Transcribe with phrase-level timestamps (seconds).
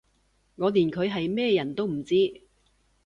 [0.55, 2.15] 我連佢係咩人都唔知